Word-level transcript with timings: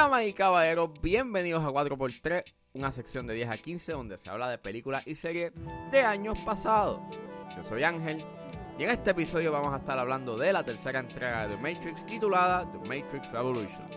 Damas 0.00 0.24
y 0.24 0.32
caballeros, 0.32 0.92
bienvenidos 1.02 1.62
a 1.62 1.68
4x3, 1.68 2.42
una 2.72 2.90
sección 2.90 3.26
de 3.26 3.34
10 3.34 3.50
a 3.50 3.58
15 3.58 3.92
donde 3.92 4.16
se 4.16 4.30
habla 4.30 4.48
de 4.48 4.56
películas 4.56 5.06
y 5.06 5.14
series 5.14 5.52
de 5.92 6.00
años 6.00 6.38
pasados. 6.38 7.02
Yo 7.54 7.62
soy 7.62 7.84
Ángel 7.84 8.24
y 8.78 8.84
en 8.84 8.88
este 8.88 9.10
episodio 9.10 9.52
vamos 9.52 9.74
a 9.74 9.76
estar 9.76 9.98
hablando 9.98 10.38
de 10.38 10.54
la 10.54 10.64
tercera 10.64 11.00
entrega 11.00 11.46
de 11.46 11.54
The 11.54 11.60
Matrix 11.60 12.06
titulada 12.06 12.66
The 12.72 12.78
Matrix 12.78 13.30
Revolutions. 13.30 13.94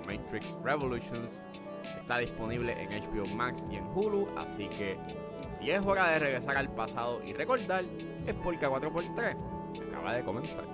The 0.00 0.16
Matrix 0.16 0.56
Revolutions 0.62 1.42
está 2.00 2.16
disponible 2.16 2.72
en 2.82 3.02
HBO 3.02 3.26
Max 3.26 3.66
y 3.70 3.76
en 3.76 3.84
Hulu, 3.88 4.26
así 4.38 4.66
que 4.70 4.98
si 5.58 5.70
es 5.70 5.84
hora 5.84 6.08
de 6.08 6.20
regresar 6.20 6.56
al 6.56 6.74
pasado 6.74 7.22
y 7.22 7.34
recordar, 7.34 7.84
es 8.26 8.34
porque 8.42 8.66
4x3 8.66 9.36
acaba 9.90 10.14
de 10.14 10.24
comenzar. 10.24 10.64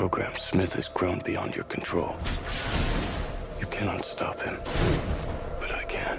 Program 0.00 0.32
Smith 0.38 0.72
has 0.72 0.88
grown 0.88 1.18
beyond 1.26 1.54
your 1.54 1.66
control. 1.66 2.16
You 3.60 3.66
cannot 3.66 4.02
stop 4.06 4.40
him. 4.40 4.56
But 5.60 5.72
I 5.74 5.84
can. 5.84 6.18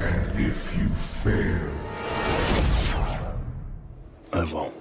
And 0.00 0.38
if 0.38 0.76
you 0.76 0.86
fail, 1.22 1.70
I 4.34 4.44
won't. 4.52 4.74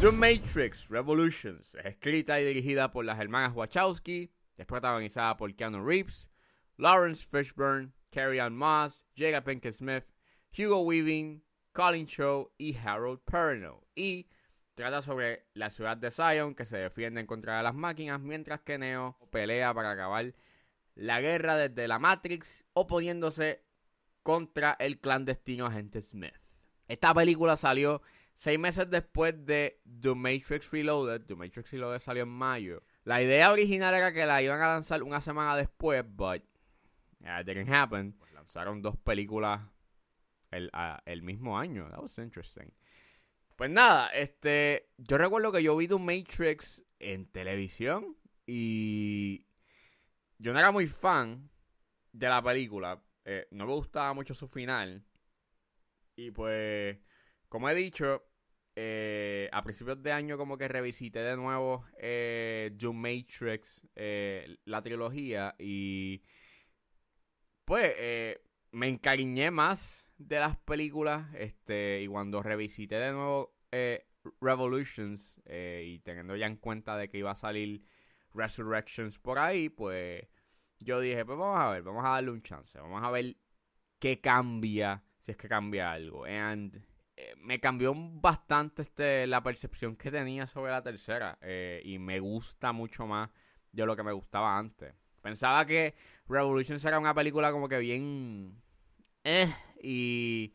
The 0.00 0.10
Matrix 0.10 0.90
Revolutions 0.90 1.76
es 1.78 1.94
escrita 1.94 2.40
y 2.40 2.42
dirigida 2.42 2.90
por 2.90 3.04
las 3.04 3.20
hermanas 3.20 3.54
Wachowski, 3.54 4.30
es 4.58 4.66
protagonizada 4.66 5.36
por 5.36 5.50
Keanu 5.52 5.84
Reeves, 5.84 6.26
Lawrence 6.78 7.24
Fishburne, 7.24 7.92
Carrie 8.10 8.40
Ann 8.40 8.56
Moss, 8.56 9.04
Jada 9.16 9.40
Pinkett 9.40 9.76
Smith, 9.76 10.02
Hugo 10.50 10.80
Weaving, 10.80 11.42
Colin 11.74 12.08
Cho 12.08 12.50
y 12.58 12.72
Harold 12.72 13.20
Perrineau. 13.24 13.84
Y 13.96 14.26
trata 14.80 15.02
sobre 15.02 15.44
la 15.52 15.68
ciudad 15.68 15.98
de 15.98 16.10
Zion 16.10 16.54
que 16.54 16.64
se 16.64 16.78
defiende 16.78 17.20
en 17.20 17.26
contra 17.26 17.58
de 17.58 17.62
las 17.62 17.74
máquinas 17.74 18.18
mientras 18.18 18.60
que 18.60 18.78
Neo 18.78 19.14
pelea 19.30 19.74
para 19.74 19.90
acabar 19.90 20.32
la 20.94 21.20
guerra 21.20 21.54
desde 21.56 21.86
la 21.86 21.98
Matrix 21.98 22.64
oponiéndose 22.72 23.62
contra 24.22 24.78
el 24.78 24.98
clandestino 24.98 25.66
agente 25.66 26.00
Smith. 26.00 26.32
Esta 26.88 27.12
película 27.12 27.56
salió 27.56 28.00
seis 28.32 28.58
meses 28.58 28.88
después 28.88 29.44
de 29.44 29.82
The 30.00 30.14
Matrix 30.14 30.70
Reloaded. 30.70 31.26
The 31.26 31.34
Matrix 31.34 31.72
Reloaded 31.72 31.98
salió 31.98 32.22
en 32.22 32.30
mayo. 32.30 32.82
La 33.04 33.20
idea 33.20 33.52
original 33.52 33.92
era 33.92 34.14
que 34.14 34.24
la 34.24 34.40
iban 34.40 34.62
a 34.62 34.68
lanzar 34.68 35.02
una 35.02 35.20
semana 35.20 35.56
después, 35.56 36.02
but 36.08 36.42
it 37.20 37.44
didn't 37.44 37.70
happen. 37.70 38.14
Pues 38.14 38.32
lanzaron 38.32 38.80
dos 38.80 38.96
películas 38.96 39.60
el, 40.50 40.70
el 41.04 41.22
mismo 41.22 41.58
año. 41.58 41.86
That 41.90 42.00
was 42.00 42.16
interesting. 42.16 42.72
Pues 43.60 43.70
nada, 43.70 44.08
este, 44.14 44.88
yo 44.96 45.18
recuerdo 45.18 45.52
que 45.52 45.62
yo 45.62 45.76
vi 45.76 45.86
The 45.86 45.98
Matrix 45.98 46.82
en 46.98 47.26
televisión 47.26 48.16
y 48.46 49.44
yo 50.38 50.54
no 50.54 50.58
era 50.58 50.70
muy 50.70 50.86
fan 50.86 51.50
de 52.10 52.30
la 52.30 52.42
película. 52.42 53.04
Eh, 53.22 53.48
no 53.50 53.66
me 53.66 53.74
gustaba 53.74 54.14
mucho 54.14 54.34
su 54.34 54.48
final. 54.48 55.04
Y 56.16 56.30
pues, 56.30 56.96
como 57.50 57.68
he 57.68 57.74
dicho, 57.74 58.24
eh, 58.76 59.50
a 59.52 59.62
principios 59.62 60.02
de 60.02 60.12
año 60.12 60.38
como 60.38 60.56
que 60.56 60.66
revisité 60.66 61.18
de 61.18 61.36
nuevo 61.36 61.84
eh, 61.98 62.74
The 62.78 62.92
Matrix, 62.94 63.86
eh, 63.94 64.56
la 64.64 64.80
trilogía, 64.80 65.54
y 65.58 66.22
pues 67.66 67.94
me 68.70 68.88
encariñé 68.88 69.50
más 69.50 70.09
de 70.20 70.38
las 70.38 70.56
películas, 70.58 71.34
este, 71.34 72.02
y 72.02 72.06
cuando 72.06 72.42
revisité 72.42 72.96
de 72.96 73.12
nuevo 73.12 73.54
eh, 73.72 74.06
Revolutions, 74.40 75.40
eh, 75.46 75.82
y 75.86 75.98
teniendo 76.00 76.36
ya 76.36 76.46
en 76.46 76.56
cuenta 76.56 76.96
de 76.98 77.08
que 77.08 77.16
iba 77.16 77.30
a 77.30 77.36
salir 77.36 77.86
Resurrections 78.34 79.18
por 79.18 79.38
ahí, 79.38 79.70
pues 79.70 80.28
yo 80.78 81.00
dije, 81.00 81.24
pues 81.24 81.38
vamos 81.38 81.58
a 81.58 81.70
ver, 81.70 81.82
vamos 81.82 82.04
a 82.04 82.10
darle 82.10 82.32
un 82.32 82.42
chance, 82.42 82.78
vamos 82.78 83.02
a 83.02 83.10
ver 83.10 83.34
qué 83.98 84.20
cambia, 84.20 85.02
si 85.20 85.30
es 85.30 85.38
que 85.38 85.48
cambia 85.48 85.90
algo. 85.90 86.26
And 86.26 86.76
eh, 87.16 87.34
me 87.38 87.58
cambió 87.58 87.94
bastante 87.96 88.82
este, 88.82 89.26
la 89.26 89.42
percepción 89.42 89.96
que 89.96 90.10
tenía 90.10 90.46
sobre 90.46 90.70
la 90.70 90.82
tercera, 90.82 91.38
y 91.82 91.98
me 91.98 92.20
gusta 92.20 92.72
mucho 92.72 93.06
más 93.06 93.30
de 93.72 93.86
lo 93.86 93.96
que 93.96 94.02
me 94.02 94.12
gustaba 94.12 94.58
antes. 94.58 94.94
Pensaba 95.22 95.64
que 95.64 95.94
Revolutions 96.28 96.84
era 96.84 96.98
una 96.98 97.14
película 97.14 97.50
como 97.52 97.70
que 97.70 97.78
bien... 97.78 98.60
y 99.82 100.54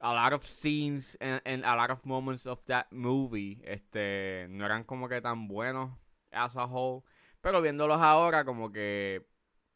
a 0.00 0.14
lot 0.14 0.32
of 0.32 0.44
scenes 0.44 1.16
and, 1.20 1.64
a 1.64 1.76
lot 1.76 1.90
of 1.90 2.04
moments 2.04 2.46
of 2.46 2.64
that 2.64 2.86
movie 2.90 3.60
este 3.64 4.46
no 4.50 4.64
eran 4.64 4.84
como 4.84 5.08
que 5.08 5.20
tan 5.20 5.48
buenos 5.48 5.90
as 6.32 6.56
a 6.56 6.64
whole 6.64 7.02
pero 7.40 7.60
viéndolos 7.60 8.00
ahora 8.00 8.44
como 8.44 8.72
que 8.72 9.26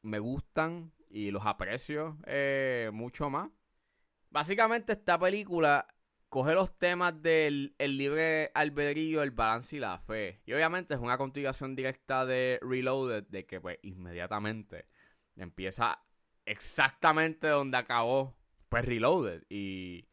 me 0.03 0.19
gustan 0.21 0.93
y 1.11 1.31
los 1.31 1.45
aprecio 1.45 2.17
eh, 2.27 2.91
mucho 2.93 3.29
más. 3.29 3.51
Básicamente 4.31 4.93
esta 4.93 5.19
película 5.19 5.87
coge 6.29 6.55
los 6.55 6.79
temas 6.79 7.21
del 7.23 7.75
el 7.79 7.97
libre 7.97 8.51
albedrío 8.55 9.23
el 9.23 9.31
balance 9.31 9.77
y 9.77 9.81
la 9.81 9.99
fe. 9.99 10.43
Y 10.47 10.53
obviamente 10.53 10.95
es 10.95 11.01
una 11.01 11.19
continuación 11.19 11.75
directa 11.75 12.25
de 12.25 12.59
Reloaded 12.63 13.25
de 13.29 13.47
que 13.47 13.61
pues 13.61 13.79
inmediatamente 13.83 14.87
empieza 15.37 16.03
exactamente 16.45 17.49
donde 17.49 17.79
acabó 17.79 18.37
pues 18.69 18.85
Reloaded 18.85 19.45
y 19.49 20.09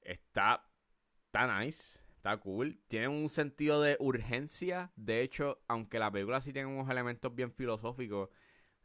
está 0.00 0.62
está 1.26 1.60
nice, 1.60 2.00
está 2.16 2.36
cool, 2.38 2.80
tiene 2.88 3.08
un 3.08 3.28
sentido 3.28 3.82
de 3.82 3.96
urgencia, 4.00 4.92
de 4.96 5.20
hecho, 5.22 5.60
aunque 5.68 5.98
la 5.98 6.10
película 6.10 6.40
sí 6.40 6.52
tiene 6.52 6.66
unos 6.68 6.88
elementos 6.90 7.34
bien 7.34 7.52
filosóficos, 7.52 8.30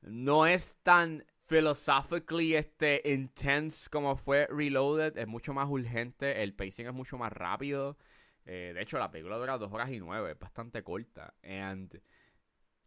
no 0.02 0.46
es 0.46 0.76
tan 0.84 1.26
philosophically 1.44 2.56
este 2.56 3.02
intense 3.06 3.90
como 3.90 4.16
fue 4.18 4.48
Reloaded, 4.50 5.18
es 5.18 5.28
mucho 5.28 5.54
más 5.54 5.70
urgente, 5.70 6.44
el 6.44 6.54
pacing 6.54 6.88
es 6.88 6.94
mucho 6.94 7.18
más 7.18 7.32
rápido. 7.32 7.98
eh, 8.46 8.72
de 8.76 8.82
hecho, 8.82 8.98
la 8.98 9.12
película 9.12 9.38
dura 9.38 9.58
dos 9.58 9.72
horas 9.72 9.92
y 9.92 10.00
nueve, 10.00 10.32
es 10.32 10.40
bastante 10.40 10.84
corta. 10.84 11.34
And 11.44 12.02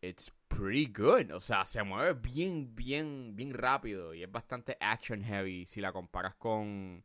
it's 0.09 0.31
pretty 0.49 0.87
good. 0.87 1.31
O 1.33 1.41
sea, 1.41 1.65
se 1.65 1.83
mueve 1.83 2.15
bien, 2.15 2.75
bien, 2.75 3.35
bien 3.35 3.55
rápido. 3.55 4.15
Y 4.15 4.23
es 4.23 4.31
bastante 4.31 4.77
action 4.81 5.23
heavy 5.23 5.67
si 5.67 5.81
la 5.81 5.93
comparas 5.93 6.35
con, 6.37 7.05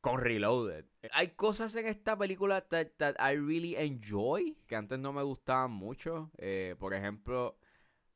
con 0.00 0.20
Reloaded. 0.20 0.86
Hay 1.12 1.28
cosas 1.28 1.74
en 1.74 1.86
esta 1.86 2.16
película 2.16 2.60
that, 2.68 2.88
that 2.98 3.16
I 3.18 3.36
really 3.36 3.76
enjoy, 3.76 4.56
que 4.66 4.76
antes 4.76 4.98
no 4.98 5.12
me 5.12 5.22
gustaban 5.22 5.72
mucho. 5.72 6.30
Eh, 6.38 6.76
por 6.78 6.94
ejemplo, 6.94 7.58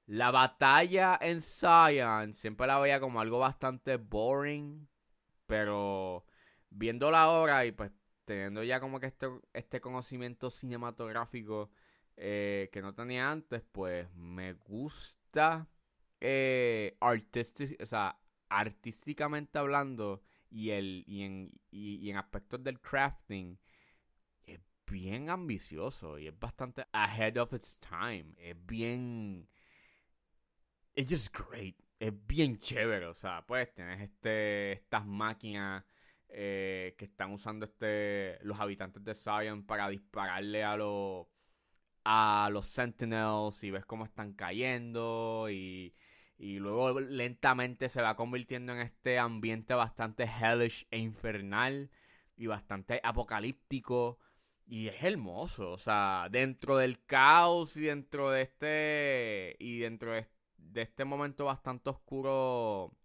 la 0.06 0.30
batalla 0.30 1.18
en 1.20 1.40
Zion 1.40 2.34
siempre 2.34 2.66
la 2.66 2.78
veía 2.78 3.00
como 3.00 3.20
algo 3.20 3.38
bastante 3.38 3.96
boring. 3.96 4.88
Pero 5.46 6.24
viéndola 6.70 7.22
ahora 7.22 7.66
y 7.66 7.72
pues 7.72 7.90
teniendo 8.24 8.62
ya 8.62 8.78
como 8.78 9.00
que 9.00 9.06
este, 9.06 9.26
este 9.52 9.80
conocimiento 9.80 10.50
cinematográfico 10.52 11.70
eh, 12.22 12.68
que 12.70 12.82
no 12.82 12.94
tenía 12.94 13.30
antes, 13.30 13.62
pues 13.72 14.12
me 14.14 14.52
gusta 14.52 15.66
eh, 16.20 16.98
o 17.00 17.86
sea, 17.86 18.20
artísticamente 18.50 19.58
hablando 19.58 20.22
y, 20.50 20.70
el, 20.70 21.02
y, 21.06 21.22
en, 21.22 21.50
y 21.70 22.10
en 22.10 22.18
aspectos 22.18 22.62
del 22.62 22.78
crafting 22.78 23.58
es 24.44 24.60
bien 24.86 25.30
ambicioso 25.30 26.18
y 26.18 26.26
es 26.26 26.38
bastante 26.38 26.84
ahead 26.92 27.38
of 27.38 27.54
its 27.54 27.80
time. 27.80 28.34
Es 28.36 28.54
bien... 28.66 29.48
It's 30.94 31.10
just 31.10 31.34
great. 31.34 31.76
Es 31.98 32.12
bien 32.26 32.58
chévere, 32.58 33.06
o 33.06 33.14
sea, 33.14 33.46
pues 33.46 33.72
tienes 33.72 34.00
este, 34.00 34.72
estas 34.72 35.06
máquinas 35.06 35.84
eh, 36.28 36.94
que 36.98 37.06
están 37.06 37.32
usando 37.32 37.64
este 37.64 38.38
los 38.42 38.60
habitantes 38.60 39.02
de 39.04 39.14
Zion 39.14 39.64
para 39.64 39.88
dispararle 39.88 40.64
a 40.64 40.76
los 40.76 41.26
a 42.04 42.48
los 42.52 42.66
Sentinels 42.66 43.62
y 43.64 43.70
ves 43.70 43.84
cómo 43.84 44.04
están 44.04 44.32
cayendo 44.32 45.48
y, 45.50 45.94
y 46.38 46.58
luego 46.58 46.98
lentamente 47.00 47.88
se 47.88 48.02
va 48.02 48.16
convirtiendo 48.16 48.72
en 48.72 48.80
este 48.80 49.18
ambiente 49.18 49.74
bastante 49.74 50.24
hellish 50.24 50.86
e 50.90 50.98
infernal 50.98 51.90
y 52.36 52.46
bastante 52.46 53.00
apocalíptico. 53.04 54.18
Y 54.66 54.88
es 54.88 55.02
hermoso, 55.02 55.72
o 55.72 55.78
sea, 55.78 56.28
dentro 56.30 56.76
del 56.76 57.04
caos 57.04 57.76
y 57.76 57.82
dentro 57.82 58.30
de 58.30 58.42
este 58.42 59.56
y 59.58 59.80
dentro 59.80 60.12
de, 60.12 60.28
este 60.74 61.04
momento 61.04 61.44
bastante 61.46 61.90
oscuro 61.90 62.96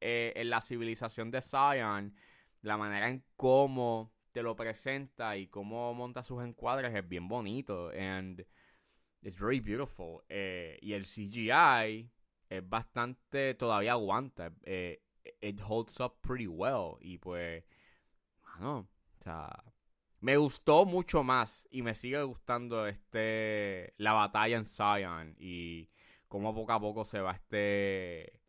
eh, 0.00 0.32
en 0.36 0.50
la 0.50 0.60
civilización 0.60 1.30
de 1.30 1.40
Zion, 1.40 2.14
la 2.62 2.76
manera 2.76 3.08
en 3.08 3.24
cómo 3.36 4.12
lo 4.42 4.56
presenta 4.56 5.36
y 5.36 5.48
cómo 5.48 5.94
monta 5.94 6.22
sus 6.22 6.42
encuadres 6.42 6.94
es 6.94 7.08
bien 7.08 7.28
bonito. 7.28 7.90
And 7.90 8.44
it's 9.22 9.38
very 9.38 9.60
beautiful. 9.60 10.22
Eh, 10.28 10.78
y 10.80 10.92
el 10.92 11.04
CGI 11.04 12.10
es 12.48 12.68
bastante, 12.68 13.54
todavía 13.54 13.92
aguanta. 13.92 14.52
Eh, 14.64 15.02
it 15.40 15.60
holds 15.66 16.00
up 16.00 16.20
pretty 16.22 16.46
well. 16.46 16.96
Y 17.00 17.18
pues, 17.18 17.64
mano, 18.42 18.88
o 19.20 19.22
sea, 19.22 19.48
me 20.20 20.36
gustó 20.36 20.84
mucho 20.84 21.22
más 21.22 21.68
y 21.70 21.82
me 21.82 21.94
sigue 21.94 22.22
gustando 22.22 22.86
este 22.86 23.94
la 23.98 24.12
batalla 24.12 24.56
en 24.56 24.64
Zion 24.64 25.36
y 25.38 25.90
cómo 26.26 26.54
poco 26.54 26.72
a 26.72 26.80
poco 26.80 27.04
se 27.04 27.20
va 27.20 27.32
este 27.32 28.40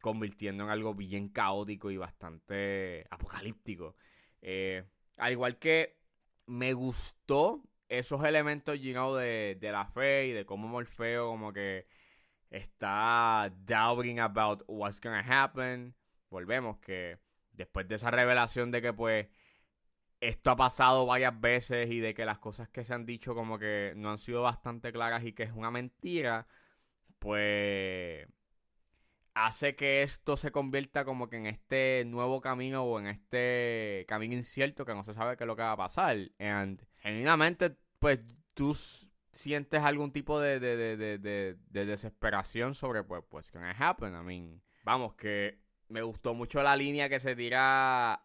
convirtiendo 0.00 0.64
en 0.64 0.70
algo 0.70 0.94
bien 0.94 1.28
caótico 1.28 1.90
y 1.90 1.96
bastante 1.96 3.06
apocalíptico. 3.10 3.96
Eh, 4.40 4.84
al 5.22 5.32
igual 5.32 5.58
que 5.58 5.96
me 6.46 6.72
gustó 6.72 7.62
esos 7.88 8.24
elementos 8.24 8.80
llenos 8.80 9.16
de, 9.18 9.56
de 9.60 9.70
la 9.72 9.86
fe 9.86 10.26
y 10.26 10.32
de 10.32 10.44
cómo 10.44 10.66
Morfeo 10.66 11.28
como 11.28 11.52
que 11.52 11.86
está 12.50 13.52
doubting 13.64 14.18
about 14.18 14.64
what's 14.66 15.00
gonna 15.00 15.24
happen. 15.26 15.94
Volvemos 16.28 16.78
que 16.78 17.20
después 17.52 17.86
de 17.88 17.94
esa 17.96 18.10
revelación 18.10 18.72
de 18.72 18.82
que 18.82 18.92
pues 18.92 19.28
esto 20.20 20.50
ha 20.50 20.56
pasado 20.56 21.06
varias 21.06 21.40
veces 21.40 21.90
y 21.90 22.00
de 22.00 22.14
que 22.14 22.24
las 22.24 22.38
cosas 22.38 22.68
que 22.68 22.82
se 22.82 22.92
han 22.94 23.06
dicho 23.06 23.34
como 23.34 23.60
que 23.60 23.92
no 23.96 24.10
han 24.10 24.18
sido 24.18 24.42
bastante 24.42 24.92
claras 24.92 25.24
y 25.24 25.34
que 25.34 25.44
es 25.44 25.52
una 25.52 25.70
mentira, 25.70 26.48
pues 27.20 28.26
hace 29.34 29.76
que 29.76 30.02
esto 30.02 30.36
se 30.36 30.52
convierta 30.52 31.04
como 31.04 31.28
que 31.28 31.36
en 31.36 31.46
este 31.46 32.04
nuevo 32.06 32.40
camino 32.40 32.84
o 32.84 33.00
en 33.00 33.06
este 33.06 34.04
camino 34.08 34.34
incierto 34.34 34.84
que 34.84 34.94
no 34.94 35.04
se 35.04 35.14
sabe 35.14 35.36
qué 35.36 35.44
es 35.44 35.48
lo 35.48 35.56
que 35.56 35.62
va 35.62 35.72
a 35.72 35.76
pasar. 35.76 36.16
And 36.38 36.80
genuinamente, 36.96 37.76
pues 37.98 38.20
tú 38.54 38.76
sientes 39.32 39.82
algún 39.82 40.12
tipo 40.12 40.40
de, 40.40 40.60
de, 40.60 40.96
de, 40.96 41.18
de, 41.18 41.84
desesperación 41.86 42.74
sobre 42.74 43.02
pues 43.02 43.24
what's 43.30 43.50
gonna 43.50 43.74
happen. 43.78 44.14
I 44.14 44.22
mean, 44.22 44.62
vamos, 44.84 45.14
que 45.14 45.60
me 45.88 46.02
gustó 46.02 46.34
mucho 46.34 46.62
la 46.62 46.76
línea 46.76 47.08
que 47.08 47.20
se 47.20 47.34
tira 47.34 48.24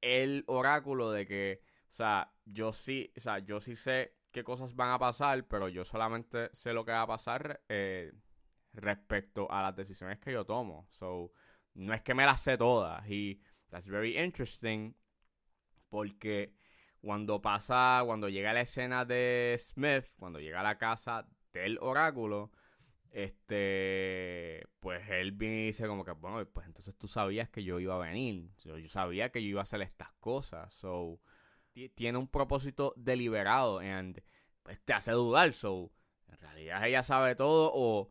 el 0.00 0.44
oráculo 0.46 1.10
de 1.10 1.26
que, 1.26 1.62
o 1.90 1.92
sea, 1.92 2.32
yo 2.44 2.72
sí, 2.72 3.12
o 3.16 3.20
sea, 3.20 3.40
yo 3.40 3.60
sí 3.60 3.74
sé 3.74 4.14
qué 4.30 4.44
cosas 4.44 4.76
van 4.76 4.90
a 4.90 4.98
pasar, 4.98 5.46
pero 5.46 5.68
yo 5.68 5.84
solamente 5.84 6.50
sé 6.52 6.72
lo 6.72 6.84
que 6.84 6.92
va 6.92 7.02
a 7.02 7.06
pasar 7.06 7.60
eh, 7.68 8.12
respecto 8.80 9.50
a 9.50 9.62
las 9.62 9.76
decisiones 9.76 10.18
que 10.18 10.32
yo 10.32 10.44
tomo. 10.44 10.86
So, 10.90 11.32
no 11.74 11.92
es 11.94 12.02
que 12.02 12.14
me 12.14 12.24
las 12.24 12.42
sé 12.42 12.56
todas. 12.56 13.08
Y 13.08 13.40
that's 13.70 13.88
very 13.88 14.18
interesting 14.18 14.94
porque 15.88 16.54
cuando 17.00 17.40
pasa, 17.40 18.02
cuando 18.04 18.28
llega 18.28 18.52
la 18.52 18.62
escena 18.62 19.04
de 19.04 19.56
Smith, 19.60 20.06
cuando 20.18 20.40
llega 20.40 20.60
a 20.60 20.64
la 20.64 20.78
casa 20.78 21.26
del 21.52 21.78
oráculo, 21.80 22.50
este, 23.10 24.66
pues 24.80 25.08
él 25.08 25.36
y 25.40 25.66
dice 25.66 25.86
como 25.86 26.04
que, 26.04 26.12
bueno, 26.12 26.46
pues 26.52 26.66
entonces 26.66 26.94
tú 26.96 27.08
sabías 27.08 27.48
que 27.48 27.64
yo 27.64 27.80
iba 27.80 27.94
a 27.94 28.06
venir, 28.06 28.50
yo, 28.58 28.76
sabía 28.88 29.30
que 29.30 29.42
yo 29.42 29.48
iba 29.48 29.60
a 29.60 29.62
hacer 29.62 29.80
estas 29.82 30.12
cosas, 30.20 30.74
so, 30.74 31.20
tiene 31.94 32.18
un 32.18 32.28
propósito 32.28 32.92
deliberado, 32.96 33.82
y 33.82 33.88
pues 34.62 34.80
te 34.84 34.92
hace 34.92 35.12
dudar, 35.12 35.52
so, 35.52 35.90
en 36.28 36.38
realidad 36.38 36.86
ella 36.86 37.02
sabe 37.02 37.34
todo 37.34 37.70
o 37.74 38.10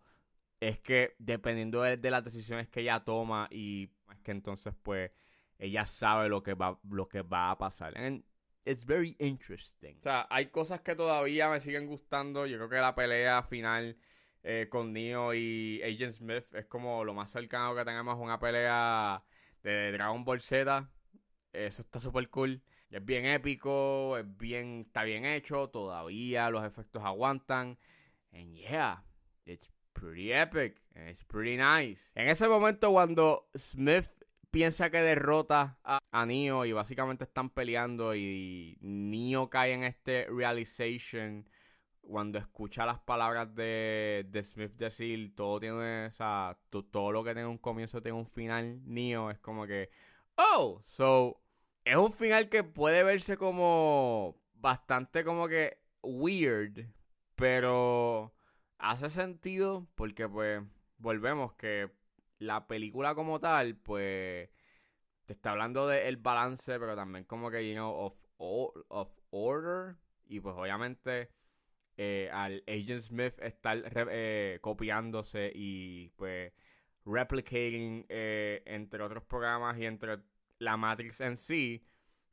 es 0.59 0.80
que 0.80 1.15
dependiendo 1.19 1.81
de, 1.81 2.12
las 2.12 2.24
decisiones 2.24 2.68
que 2.68 2.81
ella 2.81 3.04
toma 3.04 3.48
y 3.51 3.92
es 4.12 4.19
que 4.19 4.31
entonces 4.31 4.74
pues 4.81 5.12
ella 5.59 5.86
sabe 5.86 6.30
lo 6.30 6.44
que 6.44 6.54
va, 6.54 6.80
lo 6.89 7.07
que 7.07 7.21
va 7.21 7.51
a 7.51 7.57
pasar. 7.57 7.98
And 7.98 8.24
it's 8.65 8.86
very 8.86 9.15
interesting. 9.19 9.98
O 10.00 10.04
sea, 10.04 10.27
hay 10.30 10.48
cosas 10.48 10.81
que 10.81 10.95
todavía 10.95 11.50
me 11.50 11.59
siguen 11.59 11.88
gustando, 11.88 12.45
yo 12.45 12.57
creo 12.57 12.69
que 12.69 12.77
la 12.77 12.95
pelea 12.95 13.44
final 13.44 13.98
eh, 14.44 14.68
con 14.69 14.94
Neo 14.94 15.33
y 15.33 15.81
Agent 15.83 16.13
Smith 16.13 16.45
es 16.54 16.65
como 16.65 17.04
lo 17.04 17.13
más 17.13 17.31
cercano 17.31 17.75
que 17.75 17.83
tenemos 17.86 18.13
a 18.13 18.18
una 18.18 18.39
pelea 18.39 19.24
de 19.63 19.92
Dragon 19.92 20.24
Ball 20.24 20.42
Z. 20.42 20.89
Eso 21.54 21.81
está 21.81 22.00
súper 22.00 22.30
cool. 22.30 22.62
Es 22.89 23.04
bien 23.04 23.25
épico, 23.25 24.18
es 24.18 24.38
bien, 24.38 24.86
está 24.88 25.04
bien 25.04 25.25
hecho, 25.25 25.69
todavía 25.69 26.50
los 26.50 26.63
efectos 26.63 27.04
aguantan. 27.04 27.77
And 28.31 28.56
yeah, 28.56 29.04
it's 29.45 29.69
pretty 29.99 30.31
epic, 30.31 30.81
it's 31.09 31.23
pretty 31.23 31.57
nice. 31.57 32.11
En 32.15 32.27
ese 32.27 32.47
momento 32.47 32.91
cuando 32.91 33.49
Smith 33.55 34.11
piensa 34.51 34.89
que 34.89 35.01
derrota 35.01 35.79
a, 35.83 35.99
a, 36.11 36.25
Neo 36.25 36.65
y 36.65 36.71
básicamente 36.71 37.23
están 37.23 37.49
peleando 37.49 38.15
y 38.15 38.77
Neo 38.81 39.49
cae 39.49 39.73
en 39.73 39.83
este 39.83 40.27
realization 40.29 41.47
cuando 42.01 42.38
escucha 42.38 42.85
las 42.85 42.99
palabras 42.99 43.53
de, 43.53 44.25
de 44.29 44.44
Smith 44.44 44.73
decir 44.75 45.35
todo 45.35 45.59
tiene, 45.59 46.05
o 46.05 46.11
sea, 46.11 46.57
todo 46.69 47.11
lo 47.11 47.23
que 47.23 47.33
tiene 47.33 47.47
un 47.47 47.57
comienzo 47.57 48.01
tiene 48.01 48.17
un 48.17 48.27
final, 48.27 48.79
Neo, 48.85 49.29
es 49.29 49.39
como 49.39 49.67
que, 49.67 49.89
oh, 50.35 50.81
so, 50.85 51.41
es 51.83 51.95
un 51.95 52.13
final 52.13 52.49
que 52.49 52.63
puede 52.63 53.03
verse 53.03 53.35
como 53.35 54.38
bastante 54.53 55.23
como 55.23 55.47
que 55.47 55.79
weird, 56.01 56.88
pero 57.35 58.33
hace 58.77 59.09
sentido 59.09 59.88
porque 59.95 60.27
pues 60.27 60.62
volvemos 60.97 61.53
que 61.53 61.91
la 62.39 62.68
película 62.68 63.15
como 63.15 63.39
tal, 63.39 63.75
pues 63.75 64.50
te 65.25 65.33
está 65.33 65.51
hablando 65.51 65.88
del 65.88 66.18
balance, 66.18 66.79
pero 66.79 66.95
también 66.95 67.25
como 67.25 67.51
que, 67.51 67.68
you 67.68 67.75
know, 67.75 67.94
of, 67.94 68.15
of 68.38 69.19
order. 69.31 69.95
Y 70.25 70.39
pues 70.39 70.56
obviamente 70.56 71.29
eh, 71.97 72.29
al 72.31 72.63
Agent 72.68 73.01
Smith 73.01 73.33
estar 73.39 73.81
eh, 73.95 74.59
copiándose 74.62 75.51
y 75.53 76.09
pues 76.15 76.53
replicating 77.06 78.06
eh, 78.09 78.62
entre 78.65 79.01
otros 79.01 79.23
programas 79.23 79.77
y 79.80 79.85
entre 79.85 80.19
la 80.59 80.77
Matrix 80.77 81.21
en 81.21 81.38
sí, 81.38 81.83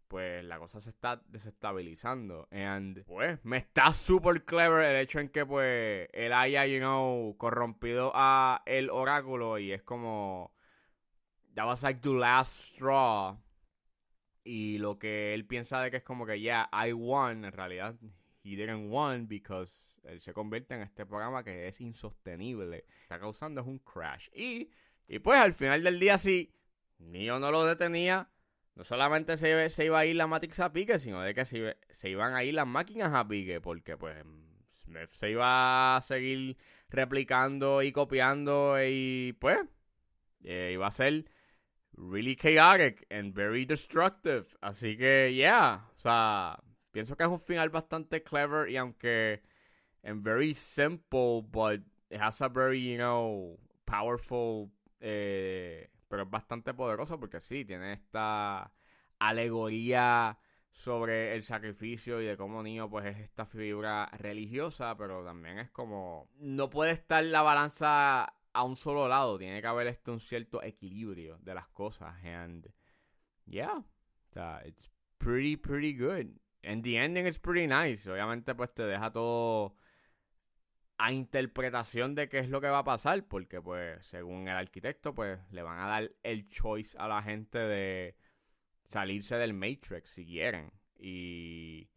pues 0.09 0.45
la 0.45 0.59
cosa 0.59 0.81
se 0.81 0.91
está 0.91 1.23
desestabilizando. 1.29 2.49
And 2.51 3.05
pues 3.05 3.39
me 3.45 3.59
está 3.59 3.93
súper 3.93 4.45
clever 4.45 4.85
el 4.85 5.03
hecho 5.03 5.21
en 5.21 5.29
que 5.29 5.45
pues 5.47 6.09
él 6.13 6.33
haya, 6.33 6.67
you 6.67 6.79
know, 6.79 7.37
corrompido 7.39 8.13
a 8.15 8.63
el 8.67 8.91
oráculo 8.91 9.59
y 9.59 9.73
es 9.73 9.83
como 9.83 10.53
that 11.55 11.67
was 11.67 11.83
like 11.83 12.01
the 12.01 12.13
last 12.13 12.75
straw. 12.75 13.39
Y 14.45 14.79
lo 14.79 14.99
que 14.99 15.33
él 15.33 15.47
piensa 15.47 15.81
de 15.81 15.91
que 15.91 15.97
es 15.99 16.03
como 16.03 16.27
que, 16.27 16.39
yeah, 16.39 16.69
I 16.73 16.93
won, 16.93 17.45
en 17.45 17.53
realidad 17.53 17.97
he 18.43 18.57
didn't 18.57 18.91
want 18.91 19.27
because 19.27 19.99
él 20.05 20.21
se 20.21 20.35
convierte 20.35 20.75
en 20.75 20.83
este 20.83 21.07
programa 21.07 21.43
que 21.43 21.67
es 21.67 21.81
insostenible. 21.81 22.85
Está 23.03 23.19
causando 23.19 23.63
es 23.63 23.67
un 23.67 23.79
crash. 23.79 24.29
Y, 24.35 24.71
y 25.09 25.19
pues 25.19 25.39
al 25.39 25.55
final 25.55 25.83
del 25.83 25.99
día, 25.99 26.19
si 26.19 26.55
Neo 26.99 27.39
no 27.39 27.51
lo 27.51 27.65
detenía, 27.65 28.29
no 28.75 28.85
solamente 28.85 29.37
se, 29.37 29.85
iba 29.85 29.99
a 29.99 30.07
ir 30.07 30.17
la 30.17 30.27
Matrix 30.27 30.61
a 30.61 30.73
pique, 30.73 30.99
sino 30.99 31.23
de 31.23 31.35
que 31.35 31.45
se, 31.45 32.11
iban 32.11 32.35
a 32.35 32.45
ir 32.45 32.55
las 32.55 32.67
máquinas 32.67 33.13
a 33.13 33.27
pique, 33.27 33.61
porque 33.61 33.97
pues 33.97 34.17
se 35.11 35.31
iba 35.31 35.97
a 35.97 36.01
seguir 36.01 36.57
replicando 36.89 37.83
y 37.83 37.93
copiando 37.93 38.77
y 38.83 39.37
pues 39.41 39.59
eh, 40.45 40.71
iba 40.75 40.87
a 40.87 40.91
ser 40.91 41.25
really 41.93 42.37
chaotic 42.37 43.07
and 43.11 43.35
very 43.35 43.65
destructive. 43.65 44.47
Así 44.61 44.97
que, 44.97 45.33
yeah, 45.35 45.89
o 45.97 45.99
sea, 45.99 46.59
Pienso 46.95 47.17
que 47.17 47.25
es 47.25 47.29
un 47.29 47.41
final 47.41 47.71
bastante 47.71 48.23
clever 48.23 48.71
y 48.71 48.77
aunque 48.77 49.43
en 50.05 50.23
very 50.23 50.55
simple, 50.55 51.43
but 51.43 51.81
it 52.09 52.21
has 52.21 52.41
a 52.41 52.49
very, 52.49 52.81
you 52.81 52.97
know, 52.97 53.59
powerful, 53.85 54.71
eh, 55.01 55.89
pero 56.15 56.23
es 56.23 56.31
bastante 56.31 56.73
poderoso 56.75 57.19
porque 57.19 57.41
sí, 57.41 57.65
tiene 57.65 57.93
esta 57.93 58.73
alegoría 59.19 60.39
sobre 60.71 61.35
el 61.35 61.43
sacrificio 61.43 62.23
y 62.23 62.27
de 62.27 62.37
cómo 62.37 62.63
Neo 62.63 62.89
pues 62.89 63.07
es 63.07 63.19
esta 63.19 63.47
figura 63.47 64.09
religiosa, 64.17 64.97
pero 64.97 65.25
también 65.25 65.59
es 65.59 65.71
como 65.71 66.31
no 66.37 66.71
puede 66.71 66.93
estar 66.93 67.25
la 67.25 67.43
balanza 67.43 68.33
a 68.53 68.63
un 68.63 68.77
solo 68.77 69.09
lado, 69.09 69.39
tiene 69.39 69.61
que 69.61 69.67
haber 69.67 69.89
este 69.89 70.13
un 70.13 70.21
cierto 70.21 70.63
equilibrio 70.63 71.37
de 71.41 71.53
las 71.53 71.67
cosas 71.71 72.15
and 72.25 72.73
yeah, 73.47 73.83
it's 74.65 74.89
pretty 75.19 75.57
pretty 75.57 75.95
good. 75.95 76.39
And 76.63 76.85
the 76.85 76.97
ending 76.97 77.27
is 77.27 77.41
pretty 77.41 77.67
nice. 77.67 78.09
Obviamente, 78.09 78.55
pues 78.55 78.73
te 78.73 78.85
deja 78.85 79.11
todo 79.11 79.75
a 80.99 81.13
interpretación 81.13 82.15
de 82.15 82.29
qué 82.29 82.39
es 82.39 82.49
lo 82.49 82.61
que 82.61 82.69
va 82.69 82.81
a 82.81 82.85
pasar. 82.85 83.25
Porque, 83.27 83.61
pues, 83.61 84.07
según 84.07 84.49
el 84.49 84.57
arquitecto, 84.57 85.15
pues 85.15 85.41
le 85.51 85.63
van 85.63 85.79
a 85.79 85.87
dar 85.87 86.13
el 86.23 86.49
choice 86.49 86.97
a 86.99 87.09
la 87.09 87.23
gente 87.23 87.59
de 87.59 88.17
salirse 88.85 89.37
del 89.37 89.55
Matrix 89.55 90.11
si 90.11 90.27
quieren. 90.27 90.73
Y 90.97 91.89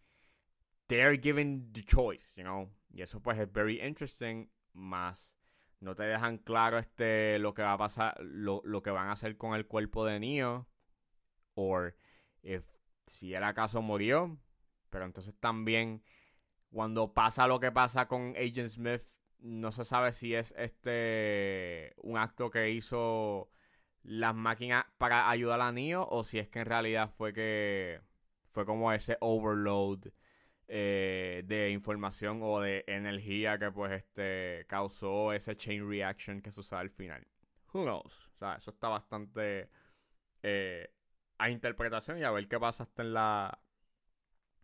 they're 0.88 1.20
given 1.22 1.72
the 1.74 1.84
choice, 1.84 2.34
you 2.36 2.44
know. 2.44 2.70
Y 2.94 3.02
eso 3.02 3.22
pues 3.22 3.38
es 3.38 3.52
very 3.52 3.82
interesting. 3.82 4.50
Más 4.74 5.36
no 5.80 5.96
te 5.96 6.04
dejan 6.04 6.40
claro 6.40 6.80
este 6.80 7.38
lo 7.40 7.54
que 7.54 7.62
va 7.62 7.74
a 7.74 7.78
pasar, 7.78 8.18
lo, 8.22 8.62
lo 8.66 8.82
que 8.82 8.90
van 8.90 9.10
a 9.10 9.12
hacer 9.12 9.38
con 9.38 9.54
el 9.54 9.68
cuerpo 9.68 10.06
de 10.06 10.20
Neo. 10.20 10.68
O 11.54 11.82
if 12.42 12.66
si 13.06 13.34
el 13.34 13.44
acaso 13.44 13.82
murió, 13.82 14.38
pero 14.90 15.06
entonces 15.06 15.34
también 15.40 16.04
cuando 16.72 17.14
pasa 17.14 17.48
lo 17.48 17.60
que 17.60 17.72
pasa 17.72 18.08
con 18.08 18.36
Agent 18.38 18.70
Smith, 18.70 19.04
no 19.40 19.72
se 19.72 19.86
sabe 19.86 20.12
si 20.12 20.34
es 20.36 20.54
este 20.58 21.94
un 21.98 22.18
acto 22.18 22.50
que 22.50 22.70
hizo 22.72 23.50
las 24.04 24.36
máquinas 24.36 24.86
para 24.98 25.30
ayudar 25.30 25.62
a 25.62 25.72
Neo 25.72 26.08
o 26.10 26.24
si 26.24 26.40
es 26.40 26.48
que 26.50 26.60
en 26.60 26.66
realidad 26.66 27.10
fue 27.18 27.34
que 27.34 28.02
fue 28.52 28.66
como 28.66 28.92
ese 28.92 29.18
overload 29.20 30.08
eh, 30.70 31.44
de 31.46 31.72
información 31.72 32.40
o 32.42 32.60
de 32.60 32.84
energía 32.88 33.58
que 33.58 33.72
pues 33.72 33.92
este 33.92 34.66
causó 34.68 35.32
ese 35.34 35.56
chain 35.56 35.88
reaction 35.88 36.42
que 36.42 36.52
sucede 36.52 36.80
al 36.80 36.90
final. 36.90 37.26
Who 37.74 37.84
knows? 37.84 38.30
O 38.36 38.38
sea, 38.38 38.56
eso 38.56 38.72
está 38.72 38.88
bastante 38.88 39.70
eh, 40.44 40.90
a 41.38 41.50
interpretación 41.50 42.18
y 42.18 42.24
a 42.24 42.32
ver 42.32 42.48
qué 42.48 42.60
pasa 42.60 42.84
hasta 42.84 43.04
en 43.04 43.14
la 43.14 43.60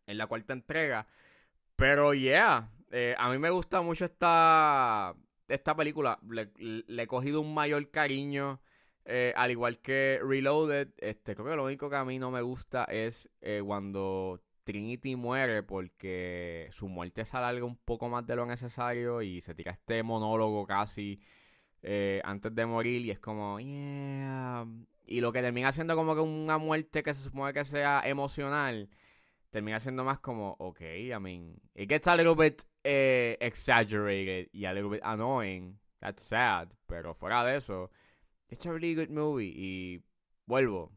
en 0.07 0.17
la 0.17 0.27
cuarta 0.27 0.53
entrega. 0.53 1.07
Pero 1.75 2.13
yeah, 2.13 2.71
eh, 2.91 3.15
a 3.17 3.29
mí 3.31 3.37
me 3.37 3.49
gusta 3.49 3.81
mucho 3.81 4.05
esta 4.05 5.15
esta 5.47 5.75
película. 5.75 6.19
Le, 6.57 7.03
he 7.03 7.07
cogido 7.07 7.41
un 7.41 7.53
mayor 7.53 7.89
cariño. 7.91 8.61
al 9.35 9.51
igual 9.51 9.79
que 9.79 10.19
Reloaded, 10.23 10.89
este, 10.97 11.35
creo 11.35 11.47
que 11.47 11.55
lo 11.55 11.65
único 11.65 11.89
que 11.89 11.95
a 11.97 12.05
mí 12.05 12.19
no 12.19 12.31
me 12.31 12.41
gusta 12.41 12.85
es 12.85 13.29
cuando 13.65 14.41
Trinity 14.63 15.15
muere 15.15 15.63
porque 15.63 16.69
su 16.71 16.87
muerte 16.87 17.25
se 17.25 17.37
alarga 17.37 17.65
un 17.65 17.77
poco 17.77 18.09
más 18.09 18.25
de 18.25 18.35
lo 18.35 18.45
necesario 18.45 19.21
y 19.21 19.41
se 19.41 19.53
tira 19.53 19.73
este 19.73 20.03
monólogo 20.03 20.65
casi 20.65 21.19
eh, 21.81 22.21
antes 22.23 22.55
de 22.55 22.65
morir 22.65 23.01
y 23.05 23.11
es 23.11 23.19
como, 23.19 23.59
yeah. 23.59 24.65
Y 25.05 25.19
lo 25.19 25.33
que 25.33 25.41
termina 25.41 25.71
siendo 25.71 25.95
como 25.95 26.15
que 26.15 26.21
una 26.21 26.57
muerte 26.57 27.03
que 27.03 27.13
se 27.13 27.23
supone 27.23 27.53
que 27.53 27.65
sea 27.65 28.01
emocional, 28.05 28.89
termina 29.53 29.79
siendo 29.79 30.03
más 30.03 30.19
como, 30.19 30.55
ok, 30.57 30.81
I 30.81 31.19
mean, 31.19 31.61
it 31.75 31.87
gets 31.87 32.07
a 32.07 32.15
little 32.15 32.33
bit 32.33 32.63
eh, 32.83 33.37
exaggerated 33.39 34.49
y 34.51 34.65
a 34.65 34.73
little 34.73 34.89
bit 34.89 35.01
annoying. 35.03 35.77
That's 35.99 36.23
sad. 36.23 36.69
Pero 36.87 37.13
fuera 37.13 37.45
de 37.45 37.57
eso, 37.57 37.91
it's 38.49 38.65
a 38.65 38.71
really 38.71 38.95
good 38.95 39.09
movie. 39.09 39.53
Y 39.55 40.01
vuelvo. 40.47 40.91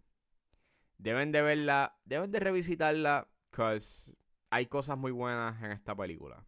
Deben 0.96 1.32
de 1.32 1.42
verla, 1.42 1.98
deben 2.06 2.32
de 2.32 2.40
revisitarla 2.40 3.28
Because 3.50 4.10
hay 4.50 4.64
cosas 4.66 4.96
muy 4.96 5.12
buenas 5.12 5.62
en 5.62 5.72
esta 5.72 5.94
película. 5.94 6.42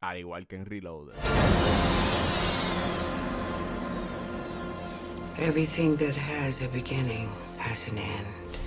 Al 0.00 0.18
igual 0.18 0.46
que 0.46 0.56
en 0.56 0.66
Reloaded. 0.66 1.14
Everything 5.38 5.96
that 5.96 6.14
has 6.14 6.62
a 6.62 6.68
beginning 6.68 7.28
has 7.58 7.88
an 7.88 7.98
end. 7.98 8.65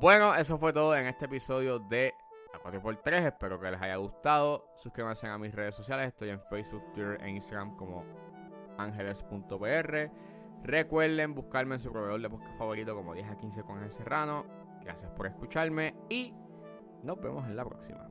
Bueno, 0.00 0.34
eso 0.34 0.58
fue 0.58 0.72
todo 0.72 0.96
en 0.96 1.06
este 1.06 1.26
episodio 1.26 1.78
de 1.78 2.14
A 2.52 2.58
4x3. 2.58 3.26
Espero 3.26 3.60
que 3.60 3.70
les 3.70 3.80
haya 3.80 3.96
gustado. 3.96 4.68
Suscríbanse 4.76 5.26
a 5.26 5.38
mis 5.38 5.54
redes 5.54 5.74
sociales. 5.74 6.08
Estoy 6.08 6.30
en 6.30 6.40
Facebook, 6.40 6.82
Twitter 6.92 7.18
e 7.22 7.30
Instagram 7.30 7.76
como 7.76 8.04
ángeles.pr. 8.76 10.10
Recuerden 10.64 11.34
buscarme 11.34 11.76
en 11.76 11.80
su 11.80 11.92
proveedor 11.92 12.20
de 12.20 12.30
podcast 12.30 12.58
favorito 12.58 12.94
como 12.94 13.14
10 13.14 13.30
a 13.30 13.36
15 13.36 13.62
con 13.62 13.82
el 13.82 13.92
Serrano. 13.92 14.46
Gracias 14.82 15.10
por 15.12 15.26
escucharme 15.26 15.94
y 16.08 16.34
nos 17.02 17.20
vemos 17.20 17.46
en 17.46 17.56
la 17.56 17.64
próxima. 17.64 18.08